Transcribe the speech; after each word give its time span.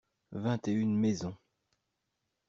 Vingt 0.31 0.67
et 0.67 0.71
une 0.71 0.97
maisons. 0.97 1.35